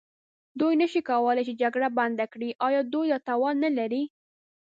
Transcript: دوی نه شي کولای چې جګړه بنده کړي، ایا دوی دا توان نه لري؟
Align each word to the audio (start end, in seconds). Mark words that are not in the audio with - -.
دوی 0.59 0.73
نه 0.81 0.87
شي 0.91 1.01
کولای 1.09 1.43
چې 1.47 1.53
جګړه 1.61 1.87
بنده 1.99 2.25
کړي، 2.33 2.49
ایا 2.67 2.81
دوی 2.93 3.07
دا 3.11 3.19
توان 3.29 3.55
نه 3.65 3.69
لري؟ 3.77 4.03